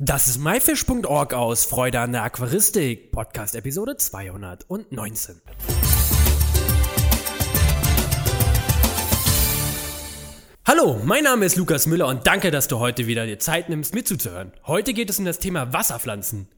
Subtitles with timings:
[0.00, 5.40] Das ist myfish.org aus Freude an der Aquaristik, Podcast Episode 219.
[10.66, 13.94] Hallo, mein Name ist Lukas Müller und danke, dass du heute wieder dir Zeit nimmst,
[13.94, 14.52] mir zuzuhören.
[14.66, 16.48] Heute geht es um das Thema Wasserpflanzen,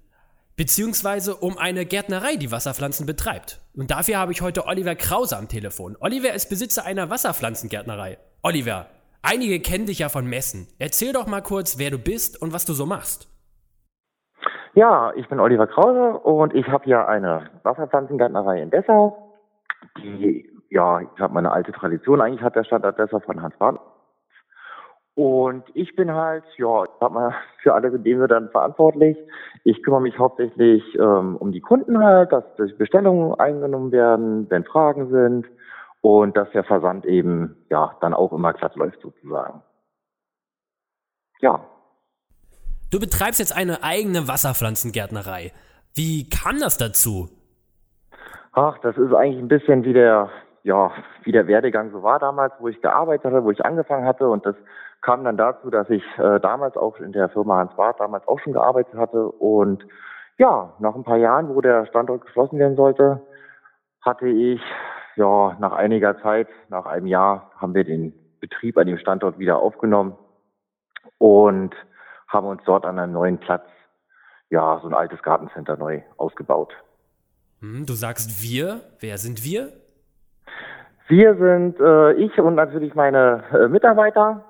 [0.57, 3.61] beziehungsweise um eine Gärtnerei, die Wasserpflanzen betreibt.
[3.75, 5.99] Und dafür habe ich heute Oliver Krause am Telefon.
[6.01, 8.17] Oliver ist Besitzer einer Wasserpflanzengärtnerei.
[8.41, 8.89] Oliver,
[9.29, 10.69] Einige kennen dich ja von Messen.
[10.79, 13.29] Erzähl doch mal kurz, wer du bist und was du so machst.
[14.75, 19.35] Ja, ich bin Oliver Krause und ich habe ja eine Wasserpflanzengärtnerei in Dessau,
[19.99, 23.81] die, ja, ich habe meine alte Tradition eigentlich hat der Standort Dessau von Hans Bahn.
[25.17, 29.17] Und ich bin halt, ja, ich sag mal, für alle in dem dann verantwortlich.
[29.65, 34.63] Ich kümmere mich hauptsächlich ähm, um die Kunden halt, dass die Bestellungen eingenommen werden, wenn
[34.63, 35.47] Fragen sind
[36.07, 39.61] und dass der Versand eben ja dann auch immer glatt läuft sozusagen.
[41.41, 41.67] Ja.
[42.93, 45.53] Du betreibst jetzt eine eigene Wasserpflanzengärtnerei.
[45.97, 47.29] Wie kam das dazu?
[48.53, 50.31] Ach, das ist eigentlich ein bisschen wie der,
[50.63, 50.93] ja,
[51.25, 54.29] wie der Werdegang so war damals, wo ich gearbeitet hatte, wo ich angefangen hatte.
[54.29, 54.55] Und das
[55.03, 58.39] kam dann dazu, dass ich äh, damals auch in der Firma Hans Barth damals auch
[58.39, 59.29] schon gearbeitet hatte.
[59.29, 59.85] Und
[60.39, 63.23] ja, nach ein paar Jahren, wo der Standort geschlossen werden sollte,
[64.03, 64.61] hatte ich
[65.17, 69.59] ja, nach einiger Zeit, nach einem Jahr, haben wir den Betrieb an dem Standort wieder
[69.59, 70.17] aufgenommen
[71.19, 71.75] und
[72.29, 73.67] haben uns dort an einem neuen Platz,
[74.51, 76.73] ja, so ein altes Gartencenter neu ausgebaut.
[77.61, 78.81] Hm, du sagst wir.
[79.01, 79.73] Wer sind wir?
[81.09, 84.45] Wir sind äh, ich und natürlich meine äh, Mitarbeiter.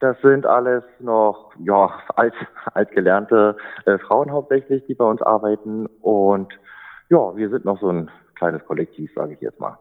[0.00, 2.34] Das sind alles noch ja alt,
[2.74, 3.56] altgelernte
[3.86, 5.86] äh, Frauen hauptsächlich, die bei uns arbeiten.
[6.00, 6.52] Und
[7.08, 9.78] ja, wir sind noch so ein kleines Kollektiv, sage ich jetzt mal.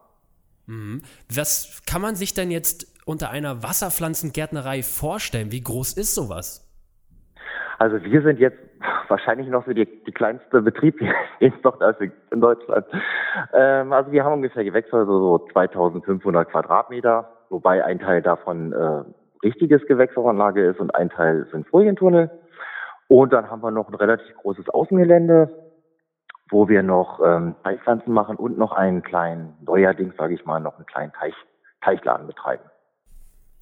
[0.72, 1.02] Mhm.
[1.28, 5.52] Was kann man sich denn jetzt unter einer Wasserpflanzengärtnerei vorstellen?
[5.52, 6.68] Wie groß ist sowas?
[7.78, 8.60] Also wir sind jetzt
[9.10, 10.98] wahrscheinlich noch so die, die kleinste Betrieb,
[11.64, 11.96] da
[12.32, 12.86] in Deutschland.
[13.54, 19.04] Ähm, also wir haben ungefähr Gewächshäuser so 2500 Quadratmeter, wobei ein Teil davon äh,
[19.44, 22.30] richtiges Gewächshausanlage ist und ein Teil sind Folientunnel.
[23.08, 25.50] Und dann haben wir noch ein relativ großes Außengelände,
[26.52, 30.76] wo wir noch ähm, Teichpflanzen machen und noch einen kleinen, neuerdings sage ich mal, noch
[30.76, 31.34] einen kleinen Teich,
[31.82, 32.64] Teichladen betreiben.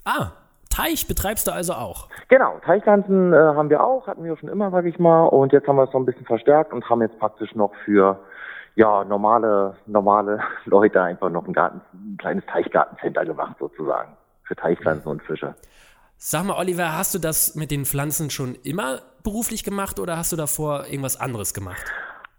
[0.06, 0.32] Ah,
[0.70, 2.10] Teich betreibst du also auch?
[2.28, 5.68] Genau, Teichpflanzen äh, haben wir auch, hatten wir schon immer, sage ich mal, und jetzt
[5.68, 8.20] haben wir es noch ein bisschen verstärkt und haben jetzt praktisch noch für
[8.76, 15.12] ja normale normale Leute einfach noch ein, Garten, ein kleines Teichgartencenter gemacht sozusagen für Teichpflanzen
[15.12, 15.56] und Fische.
[16.18, 20.32] Sag mal, Oliver, hast du das mit den Pflanzen schon immer beruflich gemacht oder hast
[20.32, 21.84] du davor irgendwas anderes gemacht?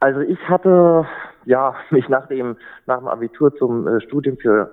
[0.01, 1.07] Also ich hatte
[1.45, 2.57] ja mich nach dem
[2.87, 4.73] nach dem Abitur zum äh, Studium für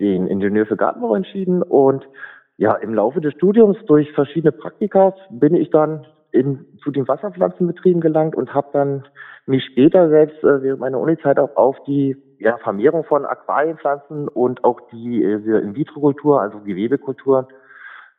[0.00, 2.08] den Ingenieur für Gartenbau entschieden und
[2.56, 8.00] ja im Laufe des Studiums durch verschiedene Praktika bin ich dann in, zu den Wasserpflanzenbetrieben
[8.00, 9.08] gelangt und habe dann
[9.46, 14.62] mich später selbst äh, während meiner Unizeit auch auf die ja, Vermehrung von Aquarienpflanzen und
[14.62, 17.48] auch die äh, In-vitro-Kultur, also Gewebekultur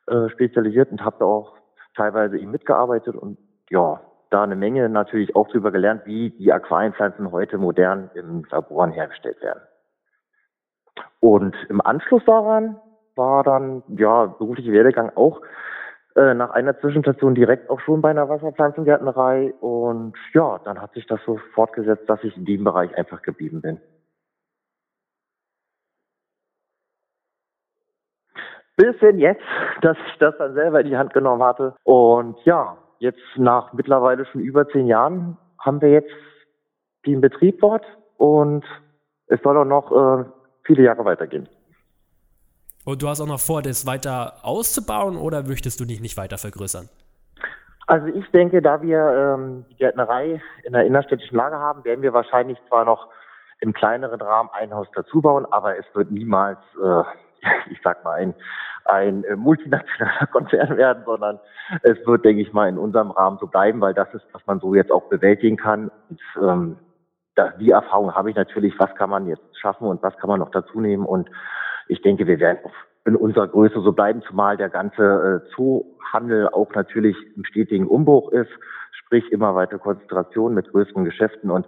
[0.06, 1.54] äh, spezialisiert und habe da auch
[1.94, 3.38] teilweise eben mitgearbeitet und
[3.70, 8.92] ja, da eine Menge natürlich auch darüber gelernt, wie die Aquarienpflanzen heute modern im Laboren
[8.92, 9.60] hergestellt werden.
[11.20, 12.80] Und im Anschluss daran
[13.16, 15.40] war dann, ja, berufliche Werdegang auch
[16.16, 19.52] äh, nach einer Zwischenstation direkt auch schon bei einer Wasserpflanzengärtnerei.
[19.60, 23.60] Und ja, dann hat sich das so fortgesetzt, dass ich in dem Bereich einfach geblieben
[23.60, 23.80] bin.
[28.76, 29.44] Bis hin jetzt,
[29.82, 31.74] dass ich das dann selber in die Hand genommen hatte.
[31.84, 36.12] Und ja, jetzt nach mittlerweile schon über zehn Jahren haben wir jetzt
[37.06, 37.84] den Betrieb dort
[38.16, 38.64] und
[39.26, 40.24] es soll auch noch äh,
[40.64, 41.48] viele Jahre weitergehen.
[42.84, 46.38] Und du hast auch noch vor, das weiter auszubauen oder möchtest du dich nicht weiter
[46.38, 46.88] vergrößern?
[47.86, 52.12] Also ich denke, da wir ähm, die Gärtnerei in der innerstädtischen Lage haben, werden wir
[52.12, 53.08] wahrscheinlich zwar noch
[53.60, 57.02] im kleineren Rahmen ein Haus dazu bauen, aber es wird niemals, äh,
[57.70, 58.34] ich sag mal, ein
[58.90, 61.38] ein äh, multinationaler Konzern werden, sondern
[61.82, 64.60] es wird, denke ich mal, in unserem Rahmen so bleiben, weil das ist, was man
[64.60, 65.90] so jetzt auch bewältigen kann.
[66.08, 66.76] Und, ähm,
[67.58, 70.50] die Erfahrung habe ich natürlich, was kann man jetzt schaffen und was kann man noch
[70.50, 71.06] dazu nehmen.
[71.06, 71.30] Und
[71.88, 72.58] ich denke, wir werden
[73.06, 78.30] in unserer Größe so bleiben, zumal der ganze äh, Zoohandel auch natürlich im stetigen Umbruch
[78.32, 78.50] ist,
[78.92, 81.66] sprich immer weiter Konzentration mit größeren Geschäften und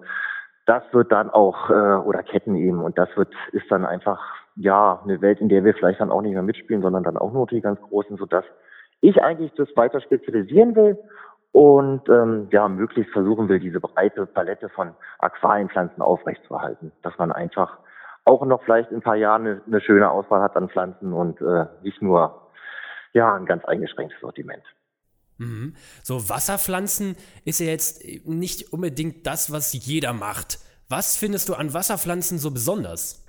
[0.67, 4.21] das wird dann auch äh, oder Ketten eben und das wird ist dann einfach
[4.57, 7.33] ja, eine Welt, in der wir vielleicht dann auch nicht mehr mitspielen, sondern dann auch
[7.33, 8.45] nur die ganz Großen, sodass
[9.01, 10.99] ich eigentlich das weiter spezialisieren will
[11.53, 17.79] und ähm, ja, möglichst versuchen will, diese breite Palette von Aquarienpflanzen aufrechtzuerhalten, dass man einfach
[18.25, 21.41] auch noch vielleicht in ein paar Jahren eine, eine schöne Auswahl hat an Pflanzen und
[21.41, 22.49] äh, nicht nur
[23.13, 24.63] ja ein ganz eingeschränktes Sortiment.
[25.39, 25.75] Mhm.
[26.03, 30.59] So Wasserpflanzen ist ja jetzt nicht unbedingt das, was jeder macht.
[30.89, 33.27] Was findest du an Wasserpflanzen so besonders?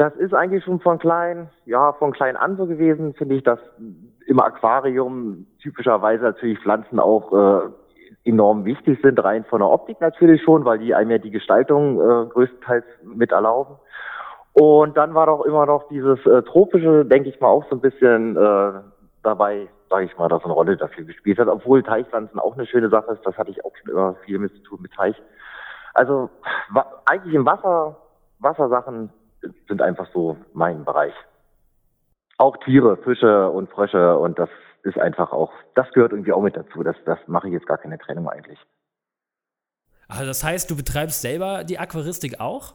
[0.00, 3.58] Das ist eigentlich schon von klein, ja, von klein an so gewesen, finde ich, dass
[4.26, 7.68] im Aquarium typischerweise natürlich Pflanzen auch äh,
[8.24, 12.00] enorm wichtig sind, rein von der Optik natürlich schon, weil die einem ja die Gestaltung
[12.00, 13.76] äh, größtenteils mit erlauben.
[14.54, 17.82] Und dann war doch immer noch dieses äh, tropische, denke ich mal, auch so ein
[17.82, 18.72] bisschen äh,
[19.22, 22.88] dabei, sage ich mal, dass eine Rolle dafür gespielt hat, obwohl Teichpflanzen auch eine schöne
[22.88, 23.26] Sache ist.
[23.26, 25.22] Das hatte ich auch schon immer viel mit zu tun mit Teich.
[25.92, 26.30] Also
[27.04, 27.98] eigentlich im Wasser,
[28.38, 29.12] Wassersachen
[29.68, 31.14] sind einfach so mein Bereich.
[32.38, 34.48] Auch Tiere, Fische und Frösche und das
[34.82, 36.82] ist einfach auch, das gehört irgendwie auch mit dazu.
[36.82, 38.58] Das, das mache ich jetzt gar keine Trennung eigentlich.
[40.08, 42.74] Also das heißt, du betreibst selber die Aquaristik auch?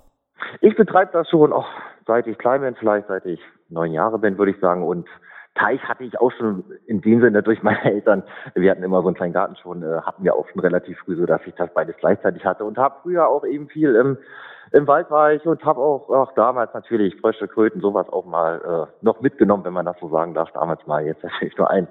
[0.62, 1.68] Ich betreibe das schon, auch
[2.06, 3.40] seit ich klein bin, vielleicht seit ich
[3.70, 4.84] neun Jahre bin, würde ich sagen.
[4.84, 5.08] Und
[5.56, 8.24] Teich hatte ich auch schon in dem Sinne durch meine Eltern.
[8.56, 11.16] Wir hatten immer so einen kleinen Garten schon, äh, hatten wir auch schon relativ früh,
[11.16, 14.18] so dass ich das beides gleichzeitig hatte und habe früher auch eben viel im
[14.76, 18.90] im Wald war ich und habe auch, auch damals natürlich Frösche, Kröten, sowas auch mal
[18.90, 21.88] äh, noch mitgenommen, wenn man das so sagen darf, damals mal, jetzt natürlich nur ein.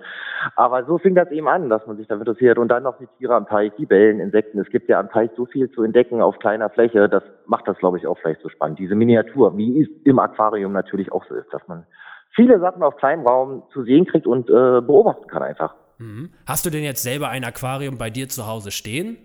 [0.55, 3.09] Aber so fing das eben an, dass man sich damit interessiert und dann noch die
[3.19, 4.59] Tiere am Teich, die Bellen, Insekten.
[4.59, 7.79] Es gibt ja am Teich so viel zu entdecken auf kleiner Fläche, das macht das,
[7.79, 8.79] glaube ich, auch vielleicht so spannend.
[8.79, 11.87] Diese Miniatur, wie es im Aquarium natürlich auch so ist, dass man
[12.35, 15.75] viele Sachen auf kleinem Raum zu sehen kriegt und äh, beobachten kann einfach.
[15.97, 16.35] Mhm.
[16.47, 19.17] Hast du denn jetzt selber ein Aquarium bei dir zu Hause stehen?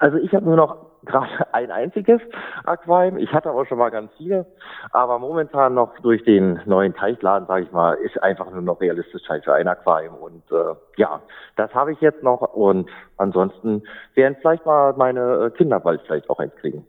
[0.00, 2.20] Also ich habe nur noch gerade ein einziges
[2.64, 3.18] Aquarium.
[3.18, 4.46] Ich hatte aber schon mal ganz viele.
[4.92, 9.22] Aber momentan noch durch den neuen Teichladen, sage ich mal, ist einfach nur noch realistisch
[9.26, 10.14] Zeit für ein Aquarium.
[10.14, 11.20] Und äh, ja,
[11.56, 12.40] das habe ich jetzt noch.
[12.40, 13.82] Und ansonsten
[14.14, 16.86] werden vielleicht mal meine äh, Kinder bald vielleicht auch eins kriegen.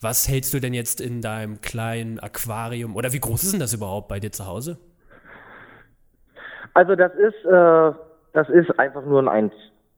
[0.00, 2.96] Was hältst du denn jetzt in deinem kleinen Aquarium?
[2.96, 4.78] Oder wie groß ist denn das überhaupt bei dir zu Hause?
[6.74, 7.92] Also das ist, äh,
[8.34, 9.52] das ist einfach nur ein 1,20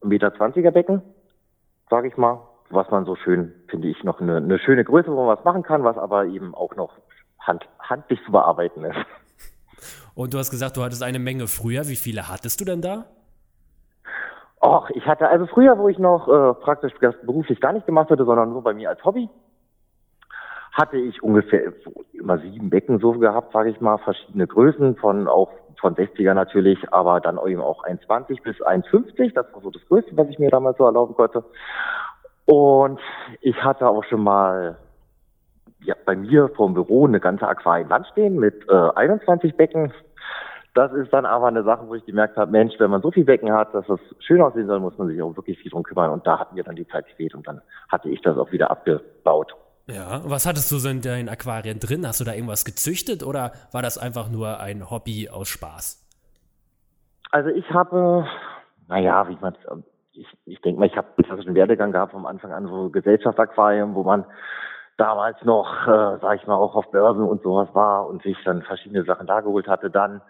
[0.05, 1.03] Meter Becken,
[1.91, 5.25] sage ich mal was man so schön, finde ich, noch eine, eine schöne Größe, wo
[5.25, 6.93] man was machen kann, was aber eben auch noch
[7.41, 8.99] hand, handlich zu bearbeiten ist.
[10.15, 11.87] Und du hast gesagt, du hattest eine Menge früher.
[11.89, 13.05] Wie viele hattest du denn da?
[14.61, 18.11] Och, ich hatte also früher, wo ich noch äh, praktisch das beruflich gar nicht gemacht
[18.11, 19.29] hatte, sondern nur bei mir als Hobby,
[20.73, 21.73] hatte ich ungefähr
[22.13, 25.51] immer sieben Becken so gehabt, sage ich mal, verschiedene Größen von auch
[25.81, 29.33] von 60er natürlich, aber dann eben auch 1,20 bis 1,50.
[29.35, 31.45] Das war so das Größte, was ich mir damals so erlauben konnte.
[32.51, 32.99] Und
[33.43, 34.79] ich hatte auch schon mal
[35.81, 39.93] ja, bei mir vor dem Büro eine ganze Aquarienwand stehen mit äh, 21 Becken.
[40.73, 43.27] Das ist dann aber eine Sache, wo ich gemerkt habe, Mensch, wenn man so viele
[43.27, 46.11] Becken hat, dass das schön aussehen soll, muss man sich auch wirklich viel drum kümmern.
[46.11, 47.61] Und da hat mir dann die Zeit gefehlt und dann
[47.91, 49.55] hatte ich das auch wieder abgebaut.
[49.87, 52.07] Ja, was hattest du so in deinen Aquarien drin?
[52.07, 56.03] Hast du da irgendwas gezüchtet oder war das einfach nur ein Hobby aus Spaß?
[57.31, 58.27] Also ich habe,
[58.87, 59.69] naja, wie man es
[60.13, 63.95] ich, ich denke mal, ich habe einen klassischen Werdegang gehabt vom Anfang an, so Gesellschaftsaquarium,
[63.95, 64.25] wo man
[64.97, 68.63] damals noch, äh, sag ich mal, auch auf Börsen und sowas war und sich dann
[68.63, 69.91] verschiedene Sachen da geholt hatte.
[69.91, 70.21] Dann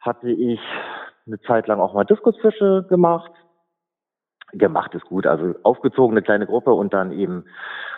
[0.00, 0.60] hatte ich
[1.26, 3.32] eine Zeit lang auch mal Diskusfische gemacht.
[4.52, 7.46] Gemacht ist gut, also aufgezogene kleine Gruppe und dann eben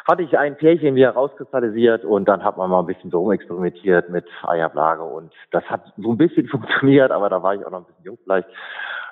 [0.09, 4.09] hatte ich ein Pärchen wieder rauskristallisiert und dann hat man mal ein bisschen so experimentiert
[4.09, 7.81] mit Eiablage und das hat so ein bisschen funktioniert, aber da war ich auch noch
[7.81, 8.49] ein bisschen jung vielleicht.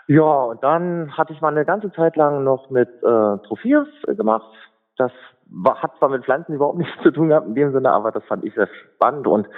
[0.08, 4.52] Ja, und dann hatte ich mal eine ganze Zeit lang noch mit äh, Trophius gemacht.
[4.96, 5.10] Das
[5.46, 8.24] war, hat zwar mit Pflanzen überhaupt nichts zu tun gehabt in dem Sinne, aber das
[8.24, 9.26] fand ich sehr spannend.
[9.26, 9.48] Und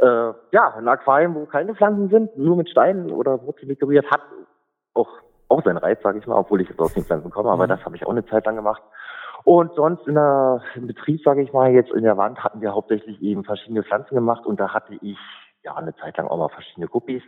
[0.00, 4.20] äh, ja, ein Aquarium, wo keine Pflanzen sind, nur mit Steinen oder Wurzeln dekoriert, hat
[4.92, 5.08] auch,
[5.48, 7.70] auch seinen Reiz, sage ich mal, obwohl ich jetzt aus den Pflanzen komme, aber mhm.
[7.70, 8.82] das habe ich auch eine Zeit lang gemacht.
[9.44, 12.74] Und sonst in der, im Betrieb, sage ich mal, jetzt in der Wand hatten wir
[12.74, 15.18] hauptsächlich eben verschiedene Pflanzen gemacht und da hatte ich
[15.62, 17.22] ja eine Zeit lang auch mal verschiedene Guppies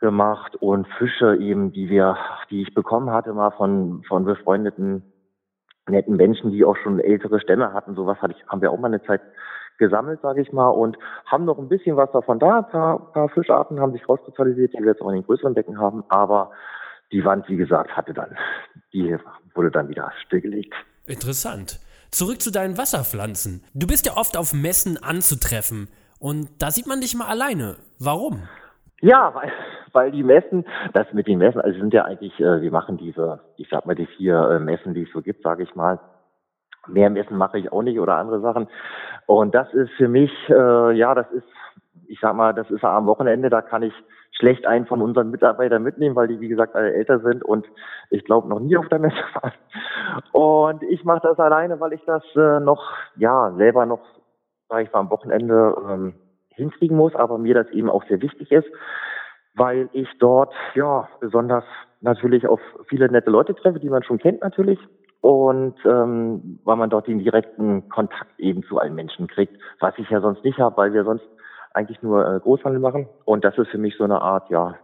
[0.00, 2.16] gemacht und Fische eben, die wir,
[2.50, 5.02] die ich bekommen hatte, mal von, von befreundeten
[5.88, 7.94] netten Menschen, die auch schon ältere Stämme hatten.
[7.94, 9.20] Sowas hatte ich, haben wir auch mal eine Zeit
[9.78, 10.96] gesammelt, sage ich mal, und
[11.26, 12.58] haben noch ein bisschen was davon da.
[12.58, 15.78] Ein paar, paar Fischarten haben sich rauskristallisiert, die wir jetzt auch in den größeren Becken
[15.78, 16.52] haben, aber
[17.12, 18.36] die Wand, wie gesagt, hatte dann,
[18.92, 19.16] die
[19.54, 20.74] wurde dann wieder stillgelegt.
[21.06, 21.80] Interessant.
[22.10, 23.64] Zurück zu deinen Wasserpflanzen.
[23.74, 27.76] Du bist ja oft auf Messen anzutreffen und da sieht man dich mal alleine.
[27.98, 28.48] Warum?
[29.00, 29.52] Ja, weil,
[29.94, 33.40] weil die Messen, das mit den Messen, also sind ja eigentlich, äh, wir machen diese,
[33.56, 36.00] ich sag mal, die vier äh, Messen, die es so gibt, sage ich mal.
[36.86, 38.68] Mehr Messen mache ich auch nicht oder andere Sachen.
[39.26, 41.46] Und das ist für mich, äh, ja, das ist,
[42.08, 43.94] ich sag mal, das ist am Wochenende, da kann ich
[44.32, 47.66] schlecht einen von unseren Mitarbeitern mitnehmen, weil die, wie gesagt, alle älter sind und
[48.10, 49.52] ich glaube noch nie auf der Messe waren.
[50.32, 54.02] Und ich mache das alleine, weil ich das äh, noch, ja, selber noch,
[54.68, 56.14] sage ich mal, am Wochenende ähm,
[56.48, 58.68] hinkriegen muss, aber mir das eben auch sehr wichtig ist.
[59.54, 61.64] Weil ich dort ja besonders
[62.00, 64.78] natürlich auf viele nette Leute treffe, die man schon kennt natürlich.
[65.20, 70.10] Und ähm, weil man dort den direkten Kontakt eben zu allen Menschen kriegt, was ich
[70.10, 71.24] ja sonst nicht habe, weil wir sonst
[71.72, 73.08] eigentlich nur äh, Großhandel machen.
[73.24, 74.74] Und das ist für mich so eine Art, ja,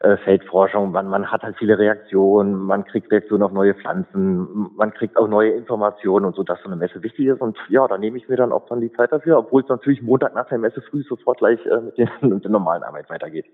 [0.00, 0.92] äh, Feldforschung.
[0.92, 5.26] Man, man hat halt viele Reaktionen, man kriegt Reaktionen auf neue Pflanzen, man kriegt auch
[5.26, 7.40] neue Informationen und so, dass so eine Messe wichtig ist.
[7.40, 10.02] Und ja, da nehme ich mir dann auch dann die Zeit dafür, obwohl es natürlich
[10.02, 13.46] Montag nach der Messe früh sofort gleich äh, mit, den, mit der normalen Arbeit weitergeht.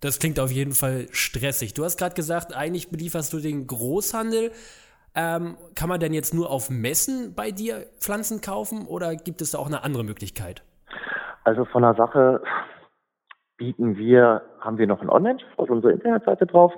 [0.00, 1.74] Das klingt auf jeden Fall stressig.
[1.74, 4.52] Du hast gerade gesagt, eigentlich belieferst du den Großhandel.
[5.16, 9.52] Ähm, kann man denn jetzt nur auf Messen bei dir Pflanzen kaufen oder gibt es
[9.52, 10.62] da auch eine andere Möglichkeit?
[11.44, 12.42] Also von der Sache
[13.56, 16.72] bieten wir, haben wir noch einen Online-Shop auf unserer Internetseite drauf.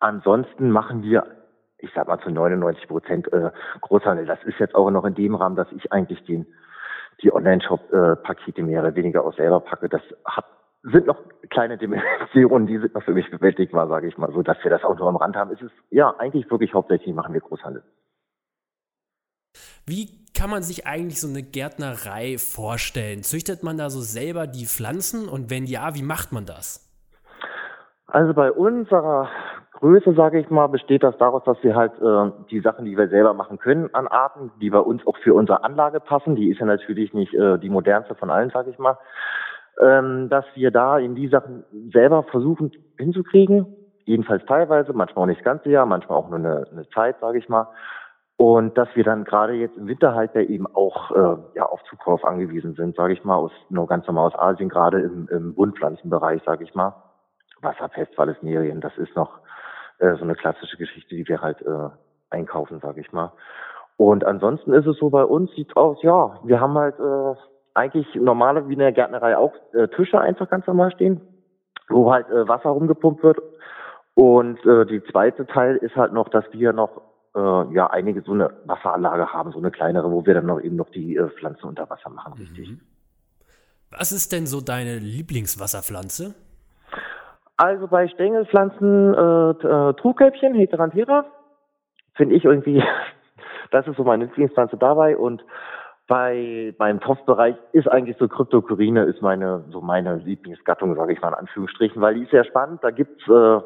[0.00, 1.26] Ansonsten machen wir,
[1.78, 4.26] ich sag mal zu 99 Prozent äh, Großhandel.
[4.26, 6.46] Das ist jetzt auch noch in dem Rahmen, dass ich eigentlich den,
[7.22, 9.88] die Online-Shop-Pakete äh, mehr oder weniger auch selber packe.
[9.88, 10.46] Das hat,
[10.82, 11.18] sind noch
[11.50, 14.84] kleine Dimensionen, die sind noch für mich bewältigbar, sage ich mal, so dass wir das
[14.84, 15.50] auch nur am Rand haben.
[15.52, 17.82] Es ist ja eigentlich wirklich hauptsächlich machen wir Großhandel.
[19.86, 23.22] Wie kann man sich eigentlich so eine Gärtnerei vorstellen?
[23.22, 26.80] Züchtet man da so selber die Pflanzen und wenn ja, wie macht man das?
[28.06, 29.28] Also bei unserer
[29.72, 33.08] Größe, sage ich mal, besteht das daraus, dass wir halt äh, die Sachen, die wir
[33.08, 36.60] selber machen können an Arten, die bei uns auch für unsere Anlage passen, die ist
[36.60, 38.96] ja natürlich nicht äh, die modernste von allen, sage ich mal,
[39.80, 43.66] ähm, dass wir da in die Sachen selber versuchen hinzukriegen,
[44.04, 47.38] jedenfalls teilweise, manchmal auch nicht das ganze Jahr, manchmal auch nur eine, eine Zeit, sage
[47.38, 47.68] ich mal.
[48.36, 52.24] Und dass wir dann gerade jetzt im Winter halt eben auch äh, ja, auf Zukauf
[52.24, 56.42] angewiesen sind, sage ich mal, aus nur ganz normal aus Asien, gerade im, im Buntpflanzenbereich,
[56.44, 56.94] sage ich mal.
[57.62, 59.38] Wasserpest, Valesnerien, das ist noch
[59.98, 61.88] äh, so eine klassische Geschichte, die wir halt äh,
[62.30, 63.32] einkaufen, sage ich mal.
[63.96, 67.34] Und ansonsten ist es so bei uns, sieht aus, ja, wir haben halt äh,
[67.74, 71.20] eigentlich normale, wie in der Gärtnerei auch, äh, Tische einfach ganz normal stehen,
[71.88, 73.38] wo halt äh, Wasser rumgepumpt wird.
[74.14, 77.00] Und äh, die zweite Teil ist halt noch, dass wir noch
[77.34, 80.76] äh, ja einige so eine Wasseranlage haben, so eine kleinere, wo wir dann noch eben
[80.76, 82.70] noch die äh, Pflanzen unter Wasser machen, richtig.
[82.70, 82.80] Mhm.
[83.90, 86.34] Was ist denn so deine Lieblingswasserpflanze?
[87.56, 91.24] Also bei Stängelpflanzen äh, äh, Trugkäppchen, Heteranthera,
[92.14, 92.82] finde ich irgendwie,
[93.70, 95.44] das ist so meine Lieblingspflanze dabei und
[96.06, 101.28] bei beim Topfbereich ist eigentlich so Kryptokurine ist meine so meine Lieblingsgattung, sage ich mal
[101.28, 102.84] in Anführungsstrichen, weil die ist sehr spannend.
[102.84, 103.60] Da gibt's äh,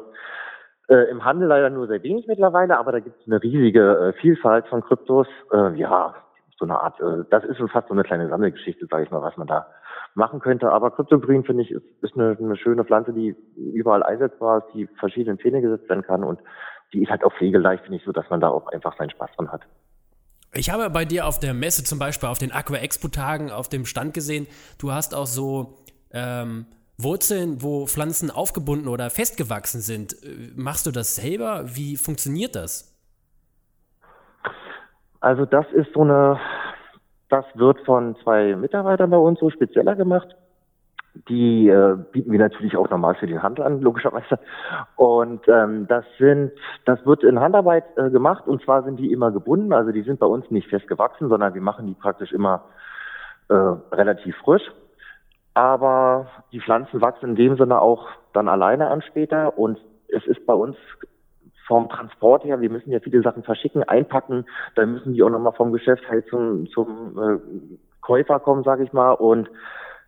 [0.89, 4.19] äh, Im Handel leider nur sehr wenig mittlerweile, aber da gibt es eine riesige äh,
[4.19, 5.27] Vielfalt von Kryptos.
[5.53, 6.15] Äh, ja,
[6.57, 9.21] so eine Art, äh, das ist schon fast so eine kleine Sammelgeschichte, sage ich mal,
[9.21, 9.67] was man da
[10.15, 10.71] machen könnte.
[10.71, 14.87] Aber Kryptogrün, finde ich, ist, ist eine, eine schöne Pflanze, die überall einsetzbar ist, die
[14.99, 16.39] verschiedenen Zähne gesetzt werden kann und
[16.91, 19.29] die ist halt auch pflegeleicht, finde ich, so dass man da auch einfach seinen Spaß
[19.37, 19.61] dran hat.
[20.55, 23.69] Ich habe bei dir auf der Messe zum Beispiel auf den Aqua Expo Tagen auf
[23.69, 24.47] dem Stand gesehen,
[24.79, 25.77] du hast auch so
[26.11, 26.65] ähm,
[27.01, 30.13] Wurzeln, wo Pflanzen aufgebunden oder festgewachsen sind.
[30.23, 31.63] Äh, machst du das selber?
[31.65, 32.95] Wie funktioniert das?
[35.21, 36.39] Also das ist so eine,
[37.29, 40.27] das wird von zwei Mitarbeitern bei uns so spezieller gemacht.
[41.27, 44.39] Die äh, bieten wir natürlich auch normal für den Handel an, logischerweise.
[44.95, 46.51] Und ähm, das sind,
[46.85, 50.19] das wird in Handarbeit äh, gemacht und zwar sind die immer gebunden, also die sind
[50.19, 52.65] bei uns nicht festgewachsen, sondern wir machen die praktisch immer
[53.49, 54.63] äh, relativ frisch.
[55.53, 60.45] Aber die Pflanzen wachsen in dem Sinne auch dann alleine an später und es ist
[60.45, 60.75] bei uns
[61.67, 65.53] vom Transport her, wir müssen ja viele Sachen verschicken, einpacken, dann müssen die auch nochmal
[65.53, 67.39] vom Geschäft halt zum, zum äh,
[68.01, 69.11] Käufer kommen, sage ich mal.
[69.11, 69.49] Und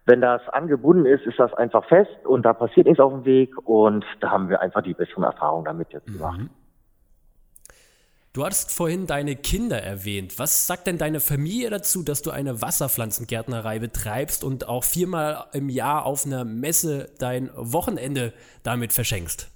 [0.05, 3.55] wenn das angebunden ist, ist das einfach fest und da passiert nichts auf dem Weg
[3.67, 6.39] und da haben wir einfach die besseren Erfahrungen damit jetzt gemacht.
[6.39, 6.49] Mhm.
[8.33, 10.39] Du hattest vorhin deine Kinder erwähnt.
[10.39, 15.67] Was sagt denn deine Familie dazu, dass du eine Wasserpflanzengärtnerei betreibst und auch viermal im
[15.67, 18.31] Jahr auf einer Messe dein Wochenende
[18.63, 19.51] damit verschenkst?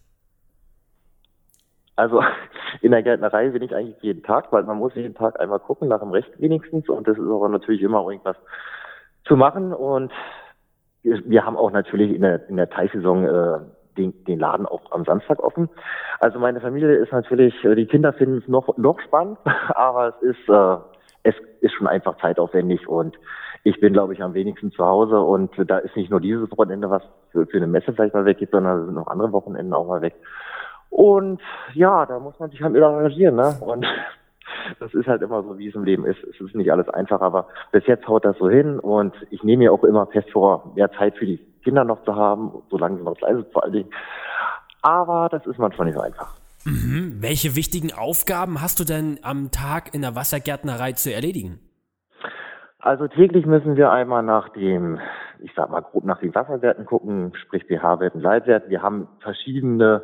[1.95, 2.21] Also
[2.81, 5.87] in der Gärtnerei bin ich eigentlich jeden Tag, weil man muss jeden Tag einmal gucken,
[5.87, 6.89] nach dem Recht wenigstens.
[6.89, 8.35] Und das ist aber natürlich immer irgendwas
[9.23, 9.71] zu machen.
[9.71, 10.11] Und
[11.01, 13.59] wir haben auch natürlich in der, in der Teilsaison äh,
[13.97, 15.69] den, den Laden auch am Samstag offen.
[16.19, 19.37] Also meine Familie ist natürlich, äh, die Kinder finden es noch, noch spannend,
[19.69, 20.77] aber es ist, äh,
[21.23, 23.17] es ist schon einfach zeitaufwendig und
[23.63, 26.89] ich bin, glaube ich, am wenigsten zu Hause und da ist nicht nur dieses Wochenende,
[26.91, 30.01] was für, für eine Messe vielleicht mal weggeht, sondern sind noch andere Wochenenden auch mal
[30.01, 30.13] weg.
[30.91, 31.41] Und
[31.73, 33.57] ja, da muss man sich halt wieder engagieren, ne?
[33.61, 33.85] Und
[34.79, 36.23] das ist halt immer so, wie es im Leben ist.
[36.23, 39.63] Es ist nicht alles einfach, aber bis jetzt haut das so hin und ich nehme
[39.63, 43.03] mir auch immer fest vor, mehr Zeit für die Kinder noch zu haben, solange sie
[43.03, 43.89] noch klein sind vor allen Dingen.
[44.81, 46.37] Aber das ist manchmal nicht so einfach.
[46.63, 47.17] Mhm.
[47.19, 51.59] Welche wichtigen Aufgaben hast du denn am Tag in der Wassergärtnerei zu erledigen?
[52.79, 54.99] Also täglich müssen wir einmal nach dem
[55.39, 58.69] ich sag mal, grob nach den Wasserwerten gucken, sprich pH-Werten, Leitwerten.
[58.69, 60.01] Wir haben verschiedene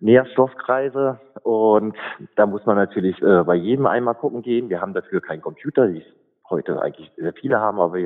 [0.00, 1.96] Nährstoffkreise und
[2.36, 4.68] da muss man natürlich äh, bei jedem einmal gucken gehen.
[4.68, 6.04] Wir haben dafür keinen Computer, die
[6.48, 7.98] heute eigentlich sehr viele haben, aber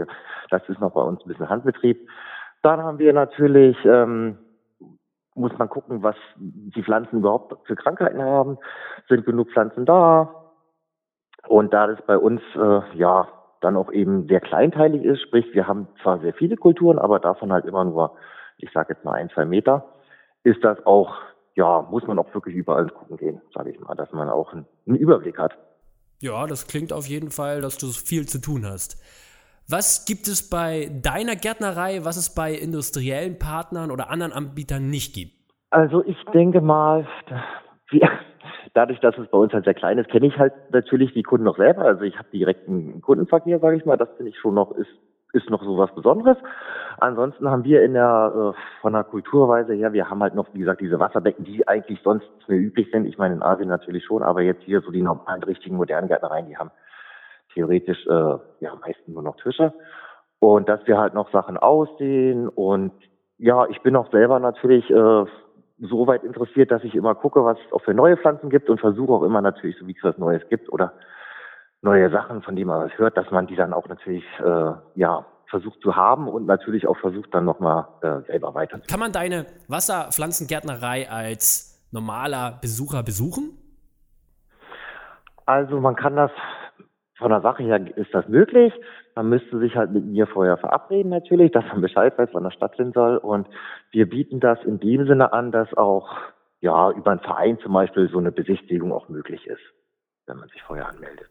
[0.50, 2.08] das ist noch bei uns ein bisschen Handbetrieb.
[2.62, 4.38] Dann haben wir natürlich, ähm,
[5.34, 8.58] muss man gucken, was die Pflanzen überhaupt für Krankheiten haben.
[9.08, 10.52] Sind genug Pflanzen da?
[11.48, 13.28] Und da das bei uns äh, ja
[13.60, 17.52] dann auch eben sehr kleinteilig ist, sprich wir haben zwar sehr viele Kulturen, aber davon
[17.52, 18.16] halt immer nur,
[18.58, 19.84] ich sage jetzt mal ein, zwei Meter,
[20.44, 21.16] ist das auch,
[21.54, 24.66] ja, muss man auch wirklich überall gucken gehen, sage ich mal, dass man auch einen,
[24.86, 25.56] einen Überblick hat.
[26.20, 29.02] Ja, das klingt auf jeden Fall, dass du viel zu tun hast.
[29.68, 35.12] Was gibt es bei deiner Gärtnerei, was es bei industriellen Partnern oder anderen Anbietern nicht
[35.12, 35.32] gibt?
[35.70, 37.04] Also ich denke mal,
[37.90, 38.08] wir,
[38.74, 41.46] dadurch, dass es bei uns halt sehr klein ist, kenne ich halt natürlich die Kunden
[41.46, 41.82] noch selber.
[41.82, 43.96] Also ich habe direkten Kundenverkehr, sage ich mal.
[43.96, 44.90] Das finde ich schon noch ist
[45.32, 46.38] ist noch so was Besonderes.
[46.98, 50.60] Ansonsten haben wir in der äh, von der Kulturweise her, wir haben halt noch, wie
[50.60, 53.04] gesagt, diese Wasserbecken, die eigentlich sonst nicht mehr üblich sind.
[53.04, 56.46] Ich meine in Asien natürlich schon, aber jetzt hier so die normalen, richtigen modernen Gärtnereien,
[56.46, 56.70] die haben
[57.56, 59.72] theoretisch äh, ja meistens nur noch Tische.
[60.38, 62.92] Und dass wir halt noch Sachen aussehen und
[63.38, 65.24] ja, ich bin auch selber natürlich äh,
[65.78, 68.80] so weit interessiert, dass ich immer gucke, was es auch für neue Pflanzen gibt und
[68.80, 70.92] versuche auch immer natürlich, so wie es was Neues gibt oder
[71.82, 75.26] neue Sachen, von denen man was hört, dass man die dann auch natürlich äh, ja
[75.48, 78.80] versucht zu haben und natürlich auch versucht dann nochmal äh, selber weiter.
[78.88, 83.56] Kann man deine Wasserpflanzengärtnerei als normaler Besucher besuchen?
[85.46, 86.32] Also man kann das
[87.18, 88.72] von der Sache her ist das möglich.
[89.14, 92.54] Man müsste sich halt mit mir vorher verabreden natürlich, dass man Bescheid weiß, wann das
[92.54, 93.16] stattfinden soll.
[93.16, 93.48] Und
[93.90, 96.14] wir bieten das in dem Sinne an, dass auch
[96.60, 99.62] ja über einen Verein zum Beispiel so eine Besichtigung auch möglich ist,
[100.26, 101.30] wenn man sich vorher anmeldet.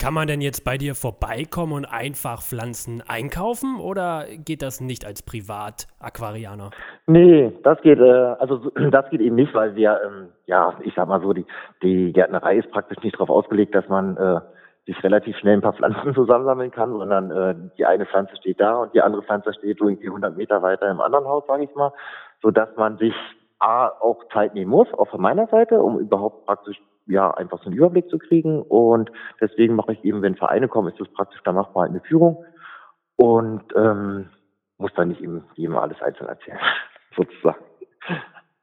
[0.00, 5.06] Kann man denn jetzt bei dir vorbeikommen und einfach Pflanzen einkaufen oder geht das nicht
[5.06, 6.70] als Privat-Aquarianer?
[7.06, 11.08] Nee, das geht, äh, also das geht eben nicht, weil wir, ähm, ja, ich sag
[11.08, 11.46] mal so, die,
[11.82, 14.40] die Gärtnerei ist praktisch nicht darauf ausgelegt, dass man äh,
[14.86, 18.76] sich relativ schnell ein paar Pflanzen zusammensammeln kann, sondern äh, die eine Pflanze steht da
[18.76, 21.92] und die andere Pflanze steht irgendwie 100 Meter weiter im anderen Haus, sage ich mal,
[22.42, 23.14] so dass man sich
[23.58, 27.66] A, auch Zeit nehmen muss, auch von meiner Seite, um überhaupt praktisch ja einfach so
[27.66, 31.40] einen Überblick zu kriegen und deswegen mache ich eben, wenn Vereine kommen, ist das praktisch
[31.44, 32.44] dann machbar eine Führung
[33.16, 34.28] und ähm,
[34.78, 36.58] muss dann nicht eben jedem alles einzeln erzählen,
[37.16, 37.64] sozusagen.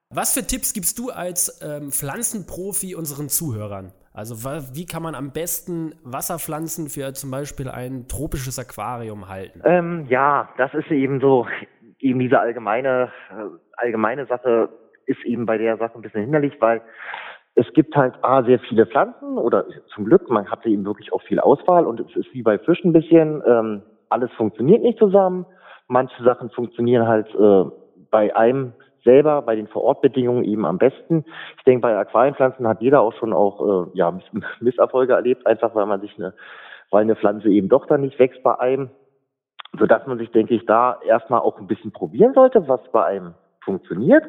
[0.10, 3.94] Was für Tipps gibst du als ähm, Pflanzenprofi unseren Zuhörern?
[4.14, 4.36] Also
[4.76, 9.62] wie kann man am besten Wasserpflanzen für zum Beispiel ein tropisches Aquarium halten?
[9.64, 11.48] Ähm, ja, das ist eben so,
[12.00, 13.46] eben diese allgemeine, äh,
[13.78, 14.70] allgemeine Sache
[15.06, 16.82] ist eben bei der Sache ein bisschen hinderlich, weil
[17.56, 21.22] es gibt halt A, sehr viele Pflanzen oder zum Glück, man hat eben wirklich auch
[21.24, 25.46] viel Auswahl und es ist wie bei Fischen ein bisschen, ähm, alles funktioniert nicht zusammen.
[25.88, 27.64] Manche Sachen funktionieren halt äh,
[28.10, 31.26] bei einem selber bei den Vorortbedingungen eben am besten.
[31.58, 34.18] Ich denke, bei Aquarienpflanzen hat jeder auch schon auch äh, ja,
[34.60, 36.34] Misserfolge erlebt, einfach weil man sich eine,
[36.90, 38.90] weil eine Pflanze eben doch dann nicht wächst bei einem,
[39.78, 43.34] sodass man sich, denke ich, da erstmal auch ein bisschen probieren sollte, was bei einem
[43.64, 44.24] funktioniert.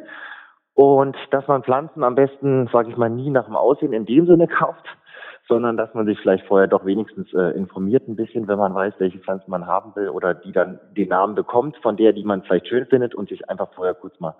[0.75, 4.27] Und dass man Pflanzen am besten, sage ich mal, nie nach dem Aussehen in dem
[4.27, 4.87] Sinne kauft,
[5.53, 8.95] sondern dass man sich vielleicht vorher doch wenigstens äh, informiert ein bisschen, wenn man weiß,
[8.97, 12.43] welche Pflanzen man haben will oder die dann den Namen bekommt von der, die man
[12.43, 14.35] vielleicht schön findet und sich einfach vorher kurz mal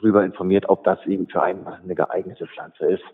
[0.00, 3.04] drüber informiert, ob das eben für einen eine geeignete Pflanze ist.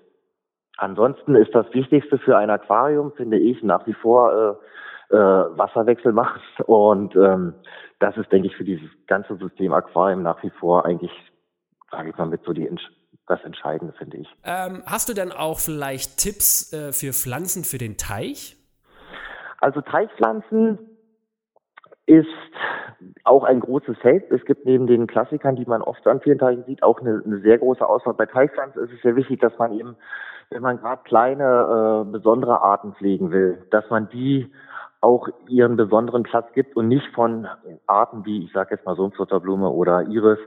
[0.77, 4.59] Ansonsten ist das Wichtigste für ein Aquarium, finde ich, nach wie vor
[5.11, 6.41] äh, äh, Wasserwechsel machen.
[6.67, 7.55] Und ähm,
[7.99, 11.13] das ist, denke ich, für dieses ganze System Aquarium nach wie vor eigentlich,
[11.91, 12.67] sage ich mal, mit so die
[13.27, 14.29] das Entscheidende, finde ich.
[14.45, 18.57] Ähm, hast du denn auch vielleicht Tipps äh, für Pflanzen für den Teich?
[19.61, 20.79] Also Teichpflanzen
[22.07, 22.27] ist
[23.25, 24.31] auch ein großes Feld.
[24.31, 27.41] Es gibt neben den Klassikern, die man oft an vielen Teichen sieht, auch eine, eine
[27.41, 28.15] sehr große Auswahl.
[28.15, 29.97] Bei Teichpflanzen ist es sehr wichtig, dass man eben,
[30.51, 34.53] wenn man gerade kleine, äh, besondere Arten pflegen will, dass man die
[35.01, 37.47] auch ihren besonderen Platz gibt und nicht von
[37.87, 40.39] Arten wie, ich sage jetzt mal Sumpflotterblume oder Iris,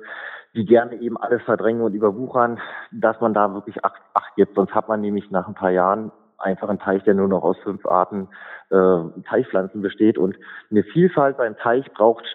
[0.57, 2.59] die gerne eben alles verdrängen und überwuchern,
[2.91, 4.55] dass man da wirklich Acht, Acht gibt.
[4.55, 7.57] Sonst hat man nämlich nach ein paar Jahren einfach einen Teich, der nur noch aus
[7.59, 8.27] fünf Arten
[8.69, 10.17] äh, Teichpflanzen besteht.
[10.17, 10.35] Und
[10.71, 12.25] eine Vielfalt beim Teich braucht,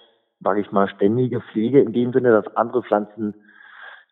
[0.41, 3.35] sage ich mal, ständige Pflege in dem Sinne, dass andere Pflanzen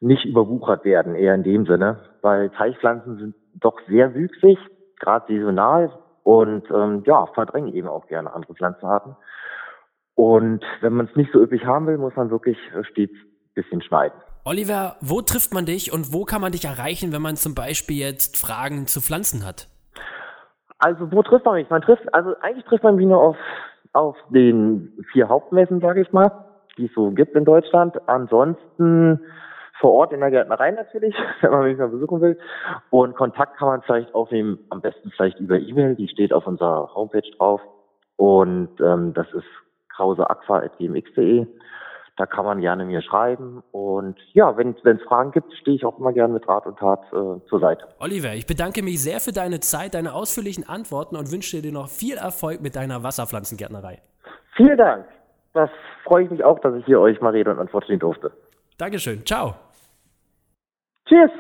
[0.01, 4.59] nicht überwuchert werden, eher in dem Sinne, weil Teichpflanzen sind doch sehr wüchsig,
[4.99, 5.93] gerade saisonal
[6.25, 9.17] und ähm, ja, verdrängen eben auch gerne andere Pflanzenarten.
[10.15, 13.15] Und wenn man es nicht so üppig haben will, muss man wirklich stets
[13.63, 14.19] bisschen schneiden.
[14.45, 17.99] Oliver, wo trifft man dich und wo kann man dich erreichen, wenn man zum Beispiel
[17.99, 19.69] jetzt Fragen zu Pflanzen hat?
[20.79, 21.69] Also wo trifft man mich?
[21.69, 23.37] Man trifft, also eigentlich trifft man mich nur auf
[23.93, 26.31] auf den vier Hauptmessen, sage ich mal,
[26.79, 27.97] die es so gibt in Deutschland.
[28.09, 29.21] Ansonsten
[29.81, 32.39] vor Ort in der Gärtnerei natürlich, wenn man mich mal besuchen will.
[32.91, 36.95] Und Kontakt kann man vielleicht aufnehmen, am besten vielleicht über E-Mail, die steht auf unserer
[36.95, 37.61] Homepage drauf.
[38.17, 39.47] Und ähm, das ist
[39.97, 41.47] krauseaqua.gmx.de.
[42.21, 43.63] Da kann man gerne mir schreiben.
[43.73, 47.01] Und ja, wenn es Fragen gibt, stehe ich auch immer gerne mit Rat und Tat
[47.13, 47.89] äh, zur Seite.
[47.99, 51.89] Oliver, ich bedanke mich sehr für deine Zeit, deine ausführlichen Antworten und wünsche dir noch
[51.89, 54.03] viel Erfolg mit deiner Wasserpflanzengärtnerei.
[54.55, 55.07] Vielen Dank.
[55.55, 55.71] Das
[56.05, 58.31] freue ich mich auch, dass ich hier euch mal Rede und Antwort stehen durfte.
[58.77, 59.25] Dankeschön.
[59.25, 59.55] Ciao.
[61.09, 61.31] Cheers.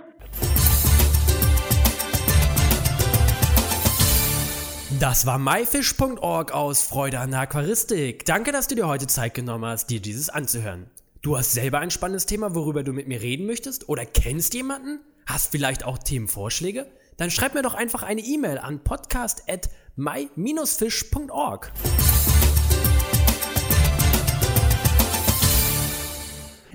[5.00, 8.26] Das war myfish.org aus Freude an der Aquaristik.
[8.26, 10.90] Danke, dass du dir heute Zeit genommen hast, dir dieses anzuhören.
[11.22, 13.88] Du hast selber ein spannendes Thema, worüber du mit mir reden möchtest?
[13.88, 15.00] Oder kennst jemanden?
[15.24, 16.86] Hast vielleicht auch Themenvorschläge?
[17.16, 21.72] Dann schreib mir doch einfach eine E-Mail an podcast at my-fish.org.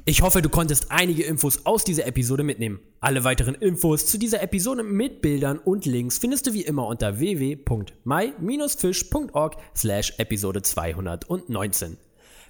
[0.08, 2.80] Ich hoffe, du konntest einige Infos aus dieser Episode mitnehmen.
[3.00, 7.18] Alle weiteren Infos zu dieser Episode mit Bildern und Links findest du wie immer unter
[7.18, 11.98] www.my-fish.org slash Episode 219.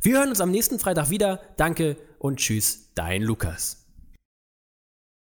[0.01, 1.39] Wir hören uns am nächsten Freitag wieder.
[1.55, 3.84] Danke und tschüss, dein Lukas.